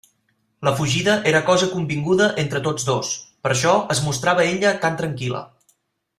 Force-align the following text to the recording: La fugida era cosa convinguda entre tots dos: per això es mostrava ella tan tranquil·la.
La 0.67 0.71
fugida 0.77 1.17
era 1.31 1.41
cosa 1.49 1.67
convinguda 1.73 2.29
entre 2.45 2.61
tots 2.69 2.87
dos: 2.89 3.13
per 3.45 3.53
això 3.57 3.75
es 3.97 4.03
mostrava 4.09 4.47
ella 4.55 4.73
tan 4.87 4.99
tranquil·la. 5.05 5.45